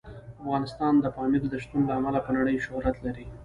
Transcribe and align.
افغانستان 0.41 0.93
د 0.99 1.05
پامیر 1.15 1.43
د 1.49 1.53
شتون 1.63 1.81
له 1.89 1.93
امله 1.99 2.19
په 2.25 2.31
نړۍ 2.37 2.55
شهرت 2.65 2.95
لري. 3.05 3.25